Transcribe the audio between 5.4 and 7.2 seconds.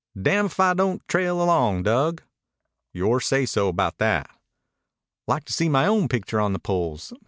to see my own picture on the poles.